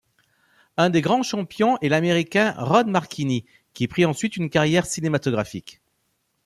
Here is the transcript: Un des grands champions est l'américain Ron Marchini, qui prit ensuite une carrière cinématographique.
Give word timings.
Un 0.77 0.89
des 0.89 1.01
grands 1.01 1.21
champions 1.21 1.77
est 1.83 1.87
l'américain 1.89 2.55
Ron 2.57 2.85
Marchini, 2.85 3.45
qui 3.75 3.87
prit 3.87 4.03
ensuite 4.03 4.35
une 4.35 4.49
carrière 4.49 4.87
cinématographique. 4.87 5.79